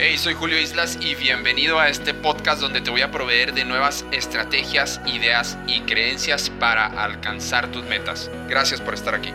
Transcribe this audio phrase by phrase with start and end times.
[0.00, 3.64] Hey, soy Julio Islas y bienvenido a este podcast donde te voy a proveer de
[3.64, 8.30] nuevas estrategias, ideas y creencias para alcanzar tus metas.
[8.48, 9.30] Gracias por estar aquí.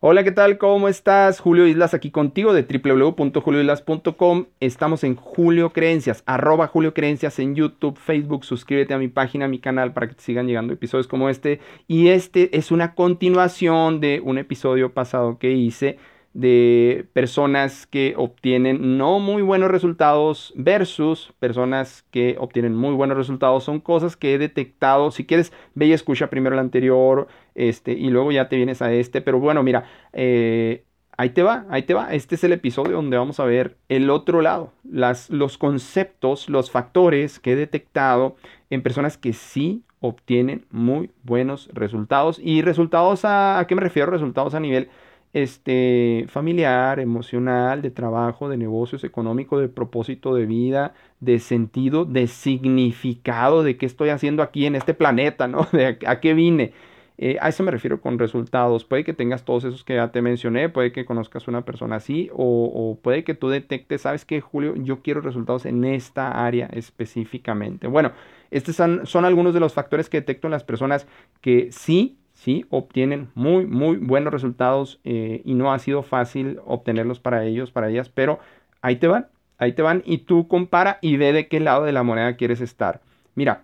[0.00, 0.56] Hola, ¿qué tal?
[0.56, 1.40] ¿Cómo estás?
[1.40, 4.46] Julio Islas aquí contigo de www.julioislas.com.
[4.60, 8.46] Estamos en Julio Creencias, arroba Julio Creencias en YouTube, Facebook.
[8.46, 11.60] Suscríbete a mi página, a mi canal para que te sigan llegando episodios como este.
[11.86, 15.98] Y este es una continuación de un episodio pasado que hice
[16.34, 23.64] de personas que obtienen no muy buenos resultados versus personas que obtienen muy buenos resultados.
[23.64, 25.10] Son cosas que he detectado.
[25.10, 28.92] Si quieres, ve y escucha primero el anterior este, y luego ya te vienes a
[28.92, 29.20] este.
[29.20, 30.84] Pero bueno, mira, eh,
[31.16, 32.14] ahí te va, ahí te va.
[32.14, 36.70] Este es el episodio donde vamos a ver el otro lado, las, los conceptos, los
[36.70, 38.36] factores que he detectado
[38.70, 42.40] en personas que sí obtienen muy buenos resultados.
[42.42, 44.10] Y resultados a, ¿a qué me refiero?
[44.10, 44.88] Resultados a nivel
[45.32, 52.26] este, familiar, emocional, de trabajo, de negocios, económico, de propósito de vida, de sentido, de
[52.26, 55.66] significado de qué estoy haciendo aquí en este planeta, ¿no?
[55.72, 56.72] De a, qué vine.
[57.18, 58.84] Eh, a eso me refiero con resultados.
[58.84, 62.30] Puede que tengas todos esos que ya te mencioné, puede que conozcas una persona así,
[62.34, 64.74] o, puede que tú detectes, ¿sabes qué, Julio?
[64.76, 67.86] Yo quiero resultados en esta área específicamente.
[67.86, 68.12] Bueno,
[68.50, 71.06] estos son, son algunos de los factores que detecto en las personas
[71.40, 72.66] que sí ¿sí?
[72.70, 77.88] obtienen muy, muy buenos resultados eh, y no ha sido fácil obtenerlos para ellos, para
[77.88, 78.40] ellas, pero
[78.80, 81.92] ahí te van, ahí te van y tú compara y ve de qué lado de
[81.92, 83.00] la moneda quieres estar.
[83.36, 83.62] Mira,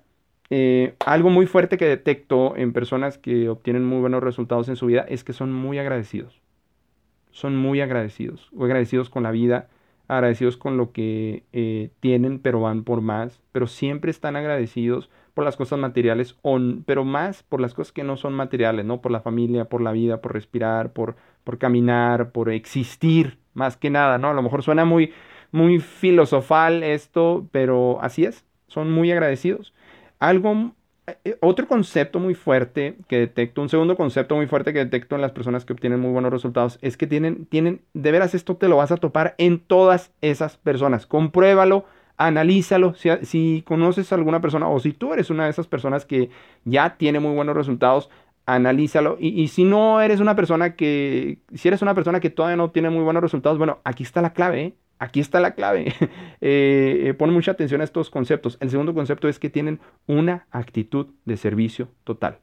[0.50, 4.86] eh, algo muy fuerte que detecto en personas que obtienen muy buenos resultados en su
[4.86, 6.40] vida es que son muy agradecidos.
[7.32, 9.70] Son muy agradecidos, o agradecidos con la vida,
[10.08, 15.44] agradecidos con lo que eh, tienen, pero van por más, pero siempre están agradecidos por
[15.44, 16.36] las cosas materiales,
[16.84, 19.00] pero más por las cosas que no son materiales, ¿no?
[19.00, 23.90] Por la familia, por la vida, por respirar, por, por caminar, por existir, más que
[23.90, 24.30] nada, ¿no?
[24.30, 25.12] A lo mejor suena muy,
[25.52, 29.74] muy filosofal esto, pero así es, son muy agradecidos.
[30.18, 30.72] Algo,
[31.40, 35.32] otro concepto muy fuerte que detecto, un segundo concepto muy fuerte que detecto en las
[35.32, 38.76] personas que obtienen muy buenos resultados, es que tienen, tienen, de veras esto te lo
[38.76, 41.84] vas a topar en todas esas personas, compruébalo
[42.18, 42.94] analízalo.
[42.94, 46.30] Si, conoces a alguna persona o si tú eres una de esas personas que
[46.64, 48.10] ya tiene muy buenos resultados,
[48.44, 49.16] analízalo.
[49.20, 52.90] Y, si no eres una persona que, si eres una persona que todavía no tiene
[52.90, 54.74] muy buenos resultados, bueno, aquí está la clave, ¿eh?
[54.98, 55.94] Aquí está la clave.
[56.40, 58.58] Eh, eh, pon mucha atención a estos conceptos.
[58.60, 62.38] El segundo concepto es que tienen una actitud de servicio total.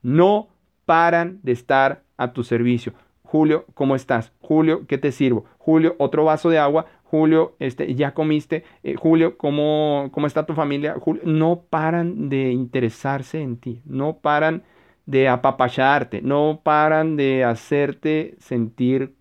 [0.00, 0.48] No
[0.86, 2.92] paran de estar a tu servicio.
[3.24, 4.32] Julio, ¿cómo estás?
[4.40, 5.46] Julio, ¿qué te sirvo?
[5.58, 6.86] Julio, otro vaso de agua.
[7.02, 10.94] Julio, este, ya comiste, eh, Julio, ¿cómo, ¿cómo, está tu familia?
[11.00, 14.62] Julio, no paran de interesarse en ti, no paran
[15.04, 19.16] de apapacharte, no paran de hacerte sentir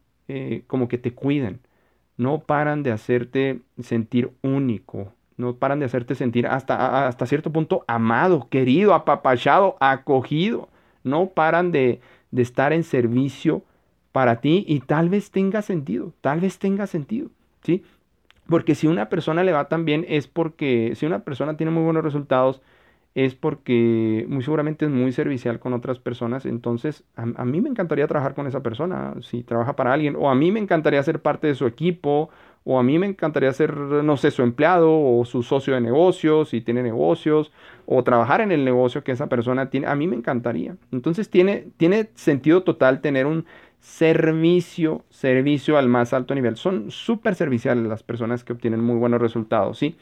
[0.67, 1.59] como que te cuidan,
[2.17, 7.83] no paran de hacerte sentir único, no paran de hacerte sentir hasta, hasta cierto punto
[7.87, 10.69] amado, querido, apapachado, acogido,
[11.03, 12.01] no paran de,
[12.31, 13.63] de estar en servicio
[14.11, 17.29] para ti y tal vez tenga sentido, tal vez tenga sentido.
[17.63, 17.83] ¿sí?
[18.47, 21.83] Porque si una persona le va tan bien es porque, si una persona tiene muy
[21.83, 22.61] buenos resultados,
[23.13, 26.45] es porque muy seguramente es muy servicial con otras personas.
[26.45, 30.35] Entonces, a, mí me encantaría trabajar con esa persona, si trabaja para alguien, o a
[30.35, 32.29] mí me encantaría ser parte de su equipo,
[32.63, 36.49] o a mí me encantaría ser, no sé, su empleado o su socio de negocios,
[36.49, 37.51] si tiene negocios,
[37.85, 39.87] o trabajar en el negocio que esa persona tiene.
[39.87, 40.77] A mí me encantaría.
[40.91, 43.45] Entonces, tiene, tiene sentido total tener un
[43.81, 46.55] servicio, servicio al más alto nivel.
[46.55, 49.97] Son súper serviciales las personas que obtienen muy buenos resultados, ¿sí?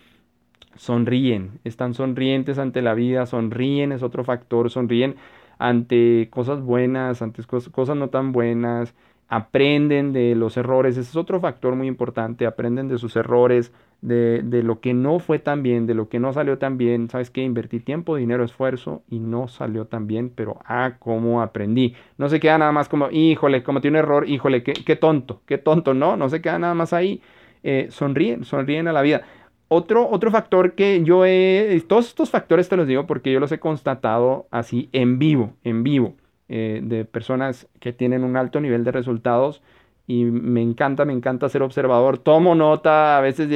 [0.76, 5.16] Sonríen, están sonrientes ante la vida, sonríen es otro factor, sonríen
[5.58, 8.96] ante cosas buenas, ante cosas no tan buenas,
[9.28, 14.42] aprenden de los errores, ese es otro factor muy importante, aprenden de sus errores, de,
[14.42, 17.30] de, lo que no fue tan bien, de lo que no salió tan bien, ¿sabes
[17.30, 17.44] qué?
[17.44, 21.96] Invertí tiempo, dinero, esfuerzo y no salió tan bien, pero ah, cómo aprendí.
[22.18, 25.58] No se queda nada más como, híjole, cometí un error, híjole, qué, qué tonto, qué
[25.58, 27.22] tonto, no, no se queda nada más ahí.
[27.62, 29.24] Eh, sonríen, sonríen a la vida.
[29.70, 33.52] Otro, otro factor que yo he, todos estos factores te los digo porque yo los
[33.52, 36.16] he constatado así en vivo, en vivo.
[36.52, 39.62] Eh, de personas que tienen un alto nivel de resultados
[40.08, 42.18] y me encanta, me encanta ser observador.
[42.18, 43.48] Tomo nota, a veces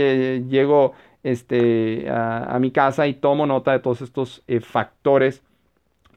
[0.48, 0.94] llego
[1.24, 5.42] este, a, mi casa y tomo nota de todos estos eh, factores.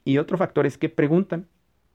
[0.04, 1.46] Y otro factor es que preguntan,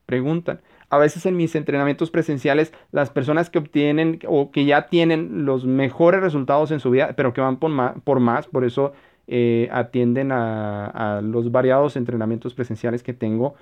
[0.08, 0.62] preguntan.
[0.92, 5.66] A veces en mis entrenamientos presenciales, las personas que obtienen o que ya tienen los
[5.66, 8.92] mejores resultados en su vida, pero que van por más, por, más, por eso
[9.28, 13.56] eh, atienden a, los variados entrenamientos presenciales que tengo,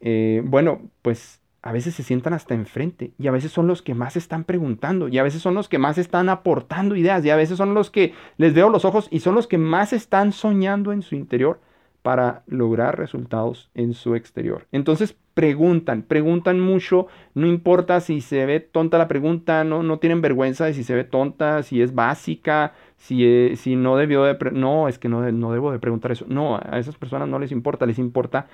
[0.00, 3.94] eh, bueno, pues a veces se sientan hasta enfrente y a veces son los que
[3.94, 7.36] más están preguntando y a veces son los que más están aportando ideas y a
[7.36, 10.92] veces son los que les veo los ojos y son los que más están soñando
[10.92, 11.58] en su interior
[12.06, 14.68] para lograr resultados en su exterior.
[14.70, 20.20] Entonces preguntan, preguntan mucho, no importa si se ve tonta la pregunta, no, no tienen
[20.20, 24.38] vergüenza de si se ve tonta, si es básica, si, eh, si no debió de...
[24.52, 26.26] No, es que no, no debo de preguntar eso.
[26.28, 28.46] No, a esas personas no les importa, les importa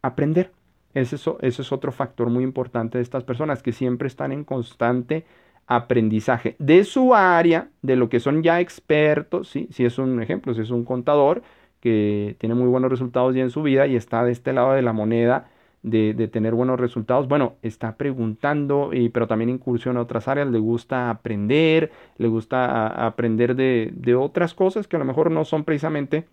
[0.00, 0.50] aprender.
[0.94, 4.44] Ese es, eso es otro factor muy importante de estas personas que siempre están en
[4.44, 5.26] constante
[5.66, 9.68] aprendizaje de su área, de lo que son ya expertos, ¿sí?
[9.70, 11.42] si es un ejemplo, si es un contador
[11.84, 14.80] que tiene muy buenos resultados ya en su vida y está de este lado de
[14.80, 15.50] la moneda
[15.82, 20.58] de, tener buenos resultados, bueno, está preguntando, y, pero también incursiona en otras áreas, le
[20.58, 25.64] gusta aprender, le gusta aprender de, de otras cosas que a lo mejor no son
[25.64, 26.26] precisamente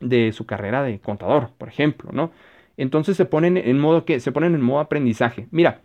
[0.00, 2.32] de su carrera de contador, por ejemplo, ¿no?
[2.76, 5.46] Entonces se ponen en modo que se ponen en modo aprendizaje.
[5.52, 5.82] Mira,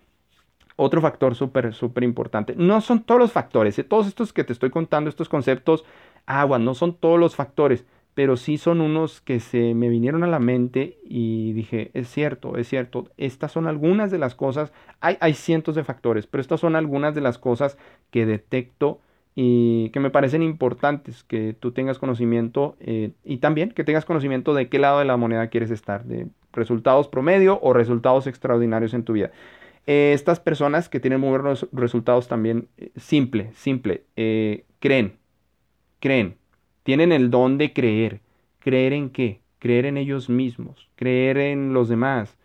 [0.77, 2.55] otro factor súper, súper importante.
[2.57, 3.83] No son todos los factores, ¿eh?
[3.83, 5.85] todos estos que te estoy contando, estos conceptos,
[6.25, 7.85] agua, no son todos los factores,
[8.15, 12.57] pero sí son unos que se me vinieron a la mente y dije, es cierto,
[12.57, 14.71] es cierto, estas son algunas de las cosas,
[15.01, 17.77] hay, hay cientos de factores, pero estas son algunas de las cosas
[18.09, 19.01] que detecto
[19.35, 24.53] y que me parecen importantes que tú tengas conocimiento eh, y también que tengas conocimiento
[24.53, 29.03] de qué lado de la moneda quieres estar, de resultados promedio o resultados extraordinarios en
[29.03, 29.31] tu vida.
[29.88, 34.06] Eh, estas personas que tienen muy buenos resultados también, eh, simple, simple,
[34.79, 35.17] creen,
[36.00, 36.38] creen,
[36.85, 38.21] tienen el don de creer.
[38.59, 39.41] ¿Creer en qué?
[39.59, 42.37] Creer en ellos mismos, creer en los demás,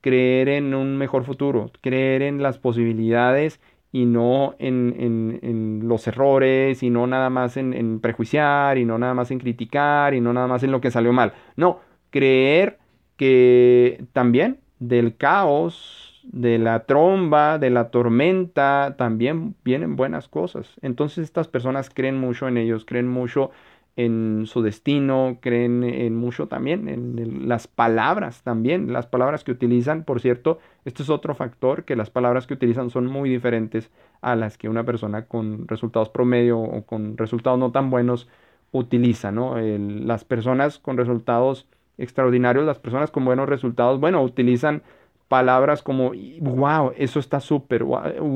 [0.00, 3.60] creer en un mejor futuro, creer en las posibilidades
[3.90, 9.32] y no en, los errores, y no nada más en, prejuiciar, y no nada más
[9.32, 11.32] en criticar, y no nada más en lo que salió mal.
[11.56, 11.80] No,
[12.10, 12.78] creer
[13.16, 20.76] que también del caos, de la tromba, de la tormenta, también vienen buenas cosas.
[20.82, 23.50] Entonces estas personas creen mucho en ellos, creen mucho
[23.98, 30.04] en su destino, creen en mucho también, en las palabras también, las palabras que utilizan,
[30.04, 33.90] por cierto, esto es otro factor, que las palabras que utilizan son muy diferentes
[34.20, 38.28] a las que una persona con resultados promedio o con resultados no tan buenos
[38.70, 39.56] utiliza, ¿no?
[39.58, 41.66] las personas con resultados
[41.96, 44.82] extraordinarios, las personas con buenos resultados, bueno, utilizan
[45.26, 47.84] palabras como, wow, eso está súper,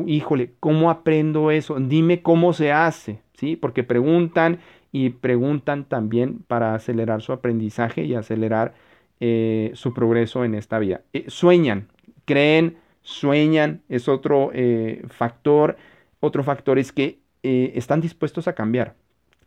[0.08, 1.76] híjole, ¿cómo aprendo eso?
[1.78, 3.54] Dime cómo se hace, ¿sí?
[3.54, 4.58] Porque preguntan
[4.92, 8.74] y preguntan también para acelerar su aprendizaje y acelerar
[9.20, 11.00] eh, su progreso en esta vida.
[11.14, 11.88] Eh, sueñan,
[12.26, 15.76] creen, sueñan, es otro eh, factor.
[16.20, 18.94] Otro factor es que están dispuestos a cambiar.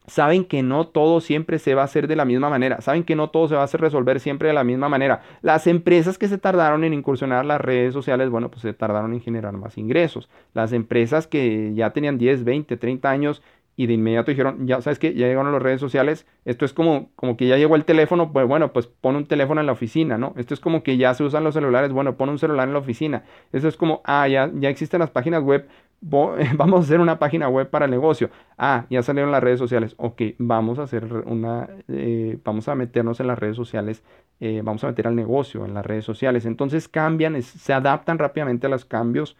[0.07, 2.81] Saben que no todo siempre se va a hacer de la misma manera.
[2.81, 5.21] Saben que no todo se va a hacer resolver siempre de la misma manera.
[5.42, 9.21] Las empresas que se tardaron en incursionar las redes sociales, bueno, pues se tardaron en
[9.21, 10.30] generar más ingresos.
[10.53, 13.42] Las empresas que ya tenían 10, 20, 30 años
[13.77, 17.10] y de inmediato dijeron, ya sabes que ya llegaron las redes sociales, esto es como,
[17.16, 20.18] como que ya llegó el teléfono, pues bueno, pues pon un teléfono en la oficina,
[20.18, 20.33] ¿no?
[20.38, 22.80] Esto es como que ya se usan los celulares, bueno, pon un celular en la
[22.80, 23.24] oficina.
[23.51, 25.68] Eso es como, ah, ya, ya existen las páginas web,
[26.01, 28.30] vamos a hacer una página web para el negocio.
[28.57, 33.19] Ah, ya salieron las redes sociales, ok, vamos a hacer una, eh, vamos a meternos
[33.19, 34.04] en las redes sociales,
[34.39, 36.45] eh, vamos a meter al negocio en las redes sociales.
[36.45, 39.36] Entonces cambian, se adaptan rápidamente a los cambios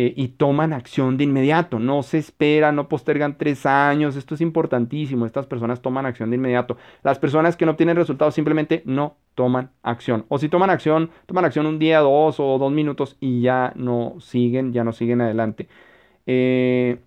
[0.00, 1.80] eh, y toman acción de inmediato.
[1.80, 4.14] No se espera, no postergan tres años.
[4.14, 5.26] Esto es importantísimo.
[5.26, 6.76] Estas personas toman acción de inmediato.
[7.02, 10.24] Las personas que no obtienen resultados simplemente no toman acción.
[10.28, 14.14] O si toman acción, toman acción un día, dos o dos minutos y ya no
[14.20, 15.66] siguen, ya no siguen adelante.
[16.26, 17.00] Eh,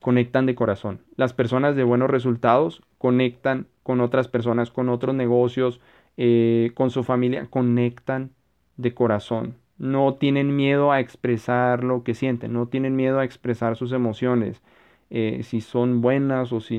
[0.00, 1.02] conectan de corazón.
[1.16, 5.82] Las personas de buenos resultados conectan con otras personas, con otros negocios,
[6.16, 8.30] eh, con su familia, conectan
[8.78, 13.76] de corazón no tienen miedo a expresar lo que sienten, no tienen miedo a expresar
[13.76, 14.62] sus emociones.
[15.10, 16.76] Eh, si son buenas o si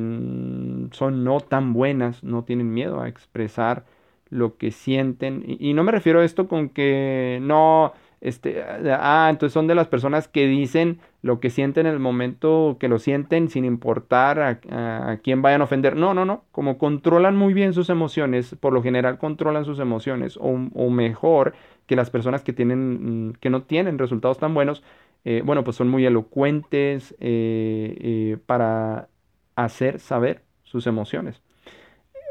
[0.92, 3.86] son no tan buenas, no tienen miedo a expresar
[4.30, 5.44] lo que sienten.
[5.48, 9.88] Y, no me refiero a esto con que no, este, ah, entonces son de las
[9.88, 15.12] personas que dicen lo que sienten en el momento que lo sienten sin importar a,
[15.12, 15.96] a, quién vayan a ofender.
[15.96, 20.38] No, no, no, como controlan muy bien sus emociones, por lo general controlan sus emociones
[20.38, 21.56] o, o mejor
[21.90, 24.84] que las personas que, tienen, mm, que no tienen resultados tan buenos,
[25.26, 29.10] eh, bueno, pues son muy elocuentes eh, eh, para
[29.56, 31.42] hacer saber sus emociones.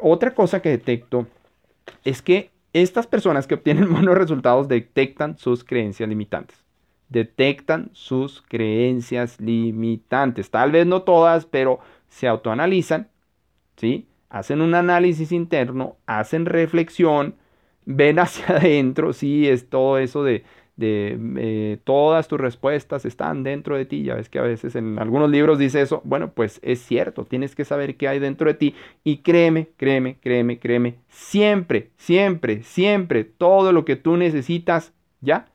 [0.00, 1.26] Otra cosa que detecto
[2.04, 6.64] es que estas personas que obtienen buenos resultados detectan sus creencias limitantes.
[7.08, 10.52] Detectan sus creencias limitantes.
[10.52, 13.08] Tal vez no todas, pero se autoanalizan,
[13.76, 14.06] ¿sí?
[14.30, 17.34] Hacen un análisis interno, hacen reflexión,
[17.88, 20.44] ven hacia adentro, sí, es todo eso de,
[20.76, 24.04] de eh, todas tus respuestas están dentro de ti.
[24.04, 26.02] Ya ves que a veces en algunos libros dice eso.
[26.04, 28.74] Bueno, pues es cierto, tienes que saber qué hay dentro de ti.
[29.04, 35.46] Y créeme, créeme, créeme, créeme, siempre, siempre, siempre, todo lo que tú necesitas ya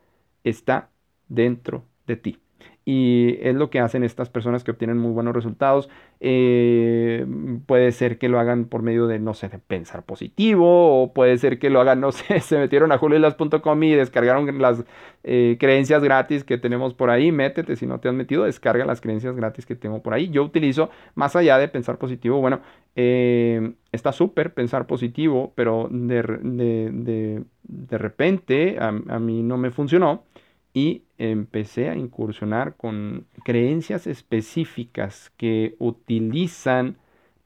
[0.44, 0.90] está
[1.30, 2.43] dentro de ti
[2.86, 5.90] y es lo que hacen estas personas que obtienen muy buenos resultados.
[6.20, 7.26] Eh,
[7.66, 11.38] puede ser que lo hagan por medio de, no sé, de pensar positivo, o puede
[11.38, 14.84] ser que lo hagan, no sé, se metieron a juliolas.com y descargaron las
[15.24, 17.32] eh, creencias gratis que tenemos por ahí.
[17.32, 20.30] Métete, si no te has metido, descarga las creencias gratis que tengo por ahí.
[20.30, 22.60] Yo utilizo, más allá de pensar positivo, bueno,
[22.96, 30.24] eh, está súper pensar positivo, pero de, de, repente a, a mí no me funcionó
[30.74, 36.98] y empecé a incursionar con creencias específicas que utilizan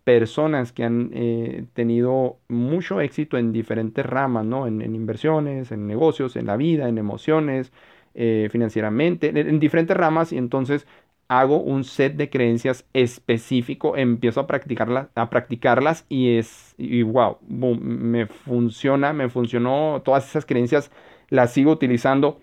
[0.08, 4.66] personas que han eh, tenido mucho éxito en diferentes ramas, ¿no?
[4.66, 7.74] En, inversiones, en negocios, en la vida, en emociones,
[8.14, 10.88] eh, financieramente, en, diferentes ramas y entonces
[11.28, 17.40] hago un set de creencias específico, empiezo a practicarlas, a practicarlas y es, y wow,
[17.50, 20.90] me funciona, me funcionó, todas esas creencias
[21.30, 22.40] las sigo utilizando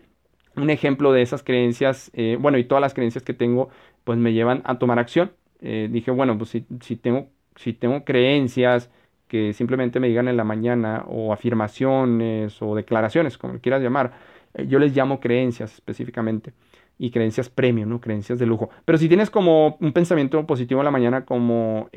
[0.57, 3.69] un ejemplo de esas creencias, eh, bueno, y todas las creencias que tengo,
[4.05, 5.33] pues me llevan a tomar acción.
[5.61, 8.91] Eh, dije, bueno, pues si, tengo, si tengo creencias
[9.29, 14.13] que simplemente me digan en la mañana, o afirmaciones, o declaraciones, como quieras llamar,
[14.55, 16.53] eh, yo les llamo creencias específicamente.
[16.97, 18.01] Y creencias premium, ¿no?
[18.01, 18.71] Creencias de lujo.
[18.85, 21.89] Pero si tienes como un pensamiento positivo en la mañana, como,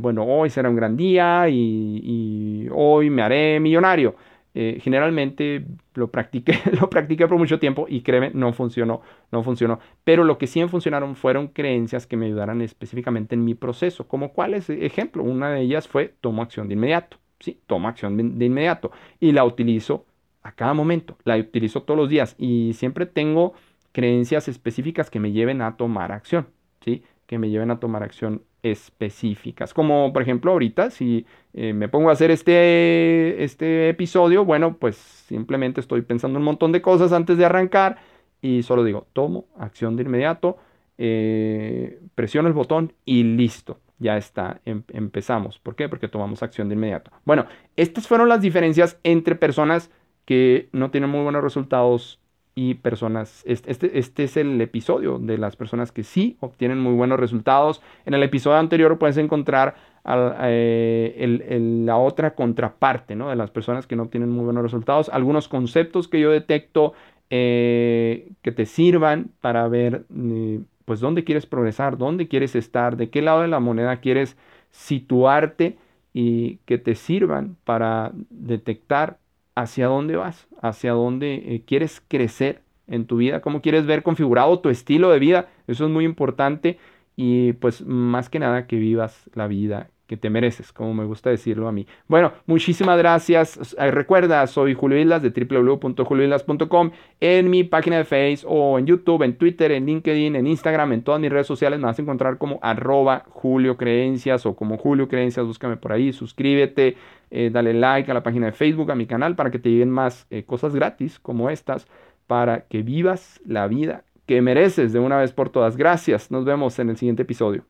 [0.00, 4.16] bueno, hoy será un gran día y hoy me haré millonario
[4.54, 5.64] eh, generalmente
[5.94, 9.78] lo practiqué, lo practiqué por mucho tiempo y créeme, no funcionó, no funcionó.
[10.04, 14.06] Pero lo que sí funcionaron fueron creencias que me ayudaran específicamente en mi proceso.
[14.08, 15.22] Como cuál es ejemplo?
[15.22, 17.18] Una de ellas fue tomo acción de inmediato.
[17.38, 20.04] Sí, tomo acción de inmediato y la utilizo
[20.42, 23.54] a cada momento, la utilizo todos los días y siempre tengo
[23.92, 26.48] creencias específicas que me lleven a tomar acción,
[26.84, 27.02] ¿sí?
[27.30, 29.72] Que me lleven a tomar acción específicas.
[29.72, 34.96] Como por ejemplo ahorita, si eh, me pongo a hacer este, este episodio, bueno, pues
[34.96, 37.98] simplemente estoy pensando un montón de cosas antes de arrancar
[38.42, 40.56] y solo digo, tomo acción de inmediato,
[40.98, 43.78] eh, presiono el botón y listo.
[44.00, 45.60] Ya está, em, empezamos.
[45.60, 45.88] ¿Por qué?
[45.88, 47.12] Porque tomamos acción de inmediato.
[47.24, 47.46] Bueno,
[47.76, 49.92] estas fueron las diferencias entre personas
[50.24, 52.19] que no tienen muy buenos resultados
[52.54, 53.42] y personas.
[53.46, 57.80] Este, este, es el episodio de las personas que sí obtienen muy buenos resultados.
[58.06, 63.28] En el episodio anterior puedes encontrar eh, la otra contraparte ¿no?
[63.28, 65.08] de las personas que no obtienen muy buenos resultados.
[65.10, 66.94] Algunos conceptos que yo detecto
[67.30, 73.10] eh, que te sirvan para ver eh, pues dónde quieres progresar, dónde quieres estar, de
[73.10, 74.36] qué lado de la moneda quieres
[74.70, 75.78] situarte
[76.12, 79.18] y que te sirvan para detectar
[79.54, 84.60] hacia dónde vas, hacia dónde eh, quieres crecer en tu vida, cómo quieres ver configurado
[84.60, 85.48] tu estilo de vida.
[85.66, 86.78] Eso es muy importante
[87.16, 91.30] y pues más que nada que vivas la vida que te mereces, como me gusta
[91.30, 91.86] decirlo a mí.
[92.08, 93.76] Bueno, muchísimas gracias.
[93.78, 96.90] Recuerda, soy Julio Islas de www.julioislas.com.
[97.20, 101.02] En mi página de Facebook o en YouTube, en Twitter, en LinkedIn, en Instagram, en
[101.04, 105.06] todas mis redes sociales me vas a encontrar como arroba Julio Creencias o como Julio
[105.06, 105.46] Creencias.
[105.46, 106.96] Búscame por ahí, suscríbete,
[107.30, 109.90] eh, dale like a la página de Facebook, a mi canal, para que te lleguen
[109.90, 111.86] más eh, cosas gratis como estas,
[112.26, 115.76] para que vivas la vida que mereces de una vez por todas.
[115.76, 116.32] Gracias.
[116.32, 117.69] Nos vemos en el siguiente episodio.